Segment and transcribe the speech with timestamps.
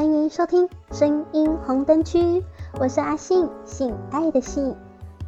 [0.00, 2.42] 欢迎收听声音红灯区，
[2.80, 4.74] 我是阿信，性爱的性。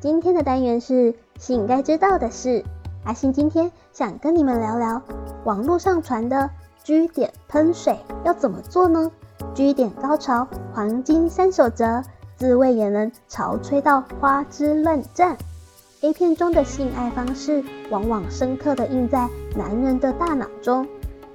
[0.00, 2.64] 今天的单元是性该知道的事。
[3.04, 5.02] 阿信今天想跟你们聊聊
[5.44, 6.48] 网络上传的
[6.82, 9.12] G 点喷水要怎么做呢
[9.52, 12.02] ？G 点高潮黄金三守则，
[12.38, 15.36] 自慰也能潮吹到花枝乱颤。
[16.00, 20.86] A 片中的性爱方式往往深刻地印在男人的大脑中。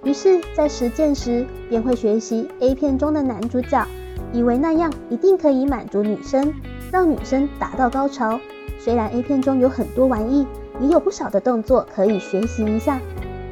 [0.04, 3.86] 于是，在实践时便会学习 A 片中的男主角，
[4.32, 6.54] 以为那样一定可以满足女生，
[6.92, 8.40] 让女生达到高潮。
[8.80, 10.48] 虽然 A 片中有很多玩意，
[10.80, 13.00] 也有不少的动作可以学习一下，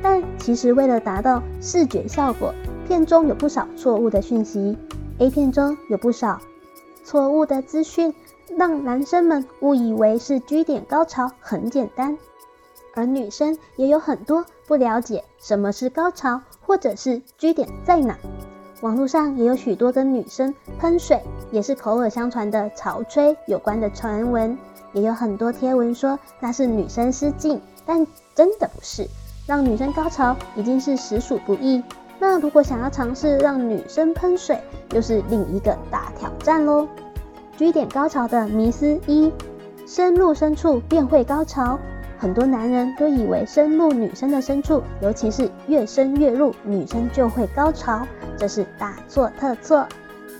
[0.02, 2.54] 但其实为了达到视觉效果，
[2.88, 4.78] 片中有不少错误的讯息。
[5.20, 6.40] A 片中有不少
[7.04, 8.14] 错误的资讯，
[8.56, 12.18] 让男生们误以为是 G 点高潮很简单。
[12.98, 18.18] 而女生也有很多不了解什么是高潮，或者是 G 点在哪。
[18.82, 24.58] 网络上也有许多跟女生喷水，也是口耳相传的潮吹有关的传闻，
[24.94, 29.08] 也有很多贴文说那是女生失禁，但真的不是。
[29.46, 31.84] 让女生高潮已经是实属不易，
[32.20, 34.60] 那如果想要尝试让女生喷水，
[34.92, 36.88] 又是另一个大挑战喽。
[37.58, 39.32] G 点高潮的迷思一：
[39.86, 41.78] 深入深处便会高潮。
[42.20, 49.86] 很多男人都以为深入女生的深处，尤其是越深越入，女生就会高潮，这是大错特错。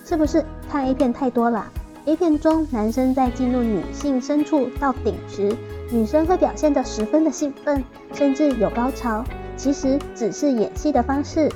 [0.04, 1.68] 是不是看 A 片太多了
[2.06, 5.56] ？A 片中男生在进入女性深处到顶时，
[5.92, 9.24] 女生会表现得十分的兴奋，甚至有高潮，
[9.56, 11.52] 其实只是演戏的方式。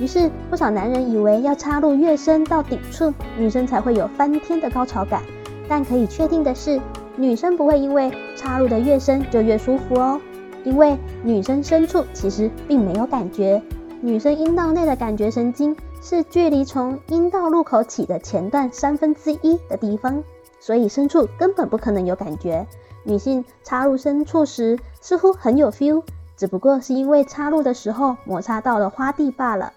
[0.00, 5.22] 于是不少男人以为要插入越深到顶处，女生才会有翻天的高潮感。
[5.68, 6.80] 但可以确定的是，
[7.16, 10.20] 女生不会因为插入的越深就越舒服哦，
[10.64, 13.62] 因为女生深处其实并没有感觉。
[14.00, 20.24] 女生阴道内的感觉神经是距离从阴道入口起的前段三分之一的地方，
[20.58, 22.66] 所以深处根本不可能有感觉。
[23.04, 26.02] 女性插入深处时似乎很有 feel，
[26.36, 29.72] 只不过是因为插入的时候摩擦到了花蒂罢了。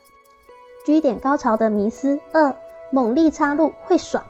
[0.86, 2.56] G 点高潮的迷思二：
[2.92, 4.24] 猛力插入会爽。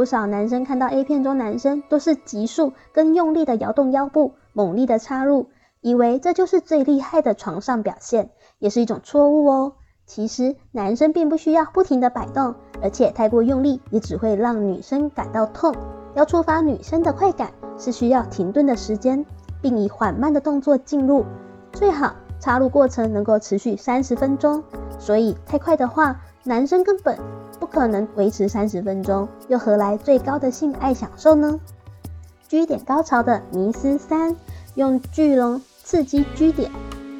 [0.00, 5.50] 不少男生看到 A 片中男生都是急速跟用力的摇动腰部，猛力的插入，
[5.82, 9.74] 以为这就是最厉害的床上表现，也是一种错误哦。
[10.06, 15.74] 其实男生并不需要不停的摆动，而且太过用力也只会让女生感到痛。
[16.14, 19.26] 要触发女生的快感，是需要停顿的时间，
[19.60, 21.26] 并以缓慢的动作进入，
[21.72, 24.64] 最好插入过程能够持续三十分钟。
[24.98, 27.18] 所以太快的话，男生根本
[27.70, 31.60] 可能维持三十分钟，又何来最高的性爱享受呢
[32.48, 34.34] ？G 点高潮的迷思三：
[34.74, 36.70] 用巨龙刺激 G 点，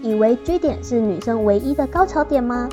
[0.02, 2.68] 以为 G 点是女生唯一的高潮点吗？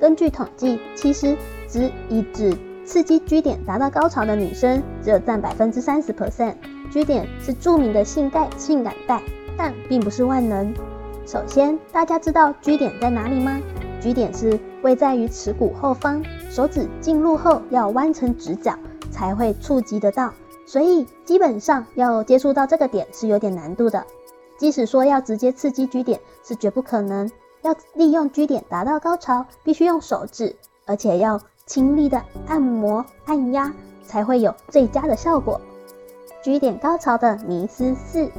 [0.00, 1.36] 根据统计，其实
[1.68, 6.54] 只以指刺激 G 点达到高潮的女生只有占百分之三十 percent。
[6.90, 9.22] G 点是著名的性盖性感带，
[9.56, 10.74] 但并不是万能。
[11.24, 13.60] 首先，大家知道 G 点在哪里吗
[14.00, 18.74] ？G 点是位在于耻骨后方，手指进入后要弯成直角
[19.10, 20.32] 才会触及得到，
[20.66, 24.04] 所以基本上要接触到这个点是有点难度的。
[24.58, 27.30] 即使说要直接刺激 G 点是绝不可能，
[27.62, 30.56] 要利用 G 点达到高潮，必须用手指，
[30.86, 33.72] 而且要轻力的按摩按压
[34.04, 35.60] 才会有最佳的效果。
[36.42, 38.30] G 点高潮的迷思四：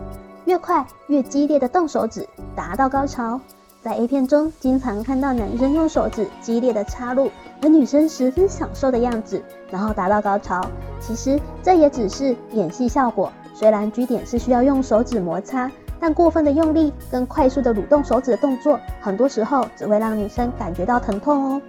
[0.45, 3.39] 越快越激烈的动手指达到高潮。
[3.81, 7.31] 在 A 片中，经常看到男生用手指激烈的插入，
[7.63, 10.61] 而女生十分享受的样子，然后达到高潮。
[10.99, 13.33] 其实这也只是演戏效果。
[13.55, 21.61] 虽然 G 点是需要用手指摩擦，但过分的用力跟快速的蠕动手指的动作，很多时候只会让女生感觉到疼痛哦。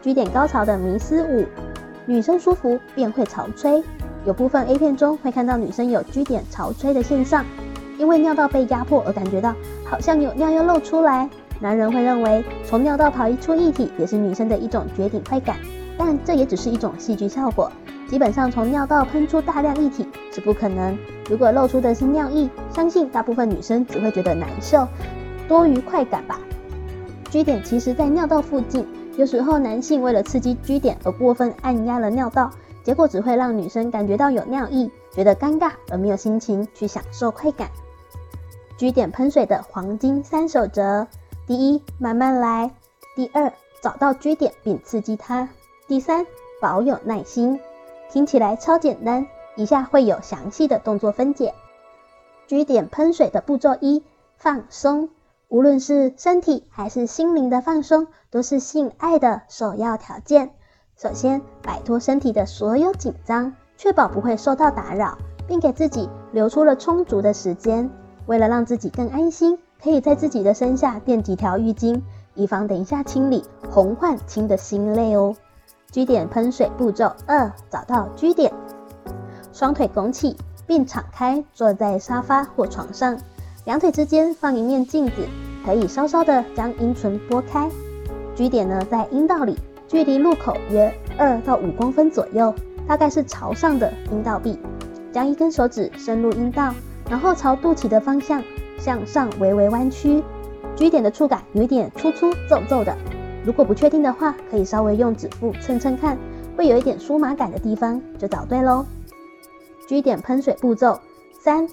[0.00, 1.44] G 点高潮的迷思五：
[2.06, 3.84] 女生舒服便会潮吹。
[4.24, 7.44] 有部分 A 片中会看到女生有 G 点潮吹的现象。
[7.96, 9.54] 因为尿道被压迫而感觉到
[9.84, 11.28] 好像有尿要漏出来，
[11.60, 15.56] 男人会认为从尿道跑一出液体也是女生的一种绝顶快感，
[15.96, 17.70] 但这也只是一种戏剧效果。
[18.08, 20.96] 基本上从尿道喷出大量液体是不可能。
[21.28, 24.86] 如果漏出的是尿液，相信大部分女生只会觉得难受，
[25.48, 26.38] 多于快感吧。
[27.30, 28.86] G 点其实在尿道附近，
[29.16, 32.50] 有时候男性为了刺激 G 点而过分按压了尿道，
[32.82, 37.68] 结果只会让女生感觉到有尿意，觉得尴尬而没有心情去享受快感。
[38.76, 41.06] 居点喷水的黄金三守则：
[41.46, 42.70] 第一，慢慢来；
[43.14, 45.46] 第二，找到居点并刺激它；
[45.86, 46.26] 第三，
[46.60, 47.60] 保有耐心。
[48.10, 51.54] 听起来超简单，以下会有详细的动作分解。
[52.46, 54.02] 居点喷水的步骤一：
[54.36, 55.10] 放松。
[55.48, 60.50] 无论是身体还是心灵的放松，都是性爱的首要条件。
[60.96, 65.16] 首先，摆脱身体的所有紧张，确保不会受到打扰，
[65.46, 67.88] 并给自己留出了充足的时间。
[68.26, 72.00] 为了让自己更安心，可以在自己的身下垫几条浴巾，
[72.34, 75.34] 以防等一下清理红患清的心累哦。
[75.90, 78.52] G 点喷水步骤二：找到 G 点，
[79.52, 80.36] 双腿拱起
[80.66, 83.18] 并敞开，坐在沙发或床上，
[83.64, 85.28] 两腿之间放一面镜子，
[85.64, 87.70] 可以稍稍的将阴唇拨开。
[88.34, 89.58] G 点呢，在阴道里。
[89.86, 92.52] 距离入口约二到五公分左右，
[92.88, 94.58] 大概是朝上的阴道壁。
[95.12, 96.74] 将一根手指伸入阴道，
[97.08, 98.42] 然后朝肚脐的方向
[98.78, 100.22] 向上微微弯曲。
[100.76, 102.96] G 点的触感有一点粗粗皱皱的，
[103.44, 106.18] 如果不确定的话，可以稍微用指腹蹭蹭看，
[106.56, 108.84] 会有一点酥麻感的地方就找对喽。
[109.86, 110.98] G 点喷水步骤
[111.40, 111.68] 三：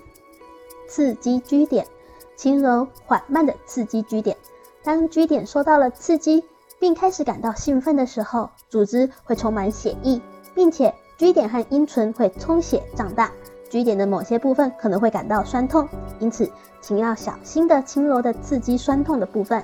[0.87, 1.87] 刺激 G 点，
[2.35, 4.37] 轻柔缓慢的刺激 G 点。
[4.83, 6.43] 当 G 点受到了刺激，
[6.79, 10.21] 并开始感到兴奋的时候，组织会充满血液，
[10.53, 13.31] 并且 G 点和阴唇会充血胀大
[13.71, 15.87] ，G 点的某些部分可能会感到酸痛，
[16.19, 16.51] 因此
[16.81, 19.63] 请要小心的轻柔的刺激酸痛的部分，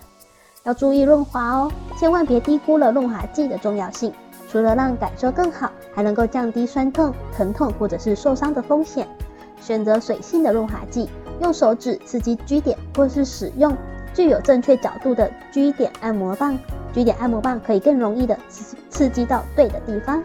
[0.64, 1.70] 要注意润滑哦，
[2.00, 4.14] 千万别低估了润滑剂的重要性。
[4.50, 9.06] 除了让感受更好，还能够降低酸痛、疼痛或者是受伤的风险。
[9.60, 11.10] 选择水性的润滑剂，
[11.42, 13.76] 用手指刺激 G 点，或是使用
[14.14, 16.58] 具有正确角度的 G 点按摩棒。
[16.94, 20.24] G 点按摩棒可以更容易的刺刺激到对的地方。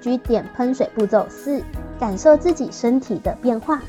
[0.00, 1.62] G 点喷水步骤四：
[1.98, 3.82] 感受自己身体的变化，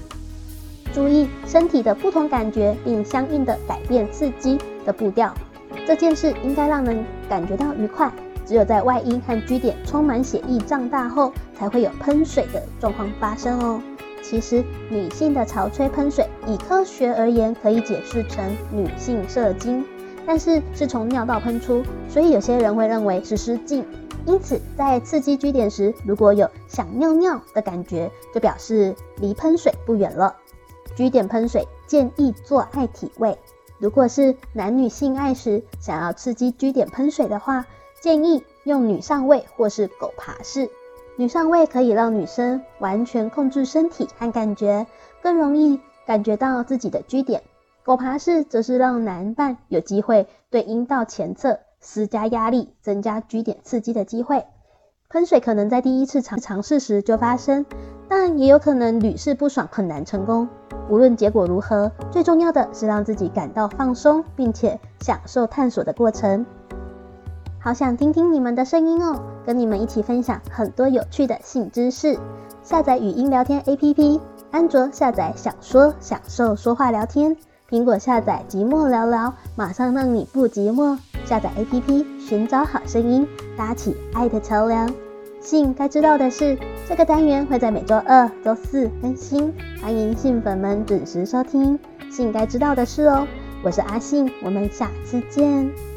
[0.94, 5.34] 注意身体的不同感觉，并相应的改变刺激的步调。
[5.86, 8.12] 这件事应该让人感觉到愉快。
[8.46, 13.82] 只有在外阴和 G 点充满血液胀大后，才会有喷水的状况发生哦。
[14.22, 19.84] 其实，女性的潮吹喷水，以科学而言，可以解释成女性射精。
[20.26, 23.86] 但是是从尿道喷出，所以有些人会认为是失禁。
[24.26, 30.38] 因此，在刺激 G 点时，如果有想尿尿的感觉，就表示离喷水不远了。
[30.96, 33.38] G 点喷水建议做爱体位。
[33.80, 37.66] 如果是男女性爱时想要刺激 G 点喷水的话，
[38.00, 40.70] 建议用女上位或是狗爬式。
[41.18, 44.88] 女上位可以让女生完全控制身体和感觉，
[45.22, 47.44] 更容易感觉到自己的 G 点。
[47.84, 54.46] 狗爬式则是让男伴有机会对阴道前侧施加压力，增加 G 点刺激的机会。
[55.10, 57.68] 喷水可能在第一次尝尝试时就发生，
[58.10, 60.50] 但也有可能屡试不爽，很难成功。
[60.90, 66.46] 无论结果如何，最重要的是让自己感到放松，并且享受探索的过程。
[67.60, 72.18] 好想听听你们的声音哦，跟你们一起分享很多有趣的性知识。
[72.64, 74.20] 下载语音聊天 APP，
[74.52, 77.38] 安卓下载享说享受说话聊天。
[77.70, 80.98] 苹果下载寂寞聊聊，马上让你不寂寞。
[81.26, 83.28] 下载 APP，寻找好声音，
[83.58, 84.94] 搭起爱的桥梁。
[85.40, 91.78] 信该知道的事，这个单元会在每周二、周四更新，欢迎信粉们准时收听。
[92.10, 93.28] 信该知道的事哦，
[93.62, 95.93] 我是阿信，我们下次见。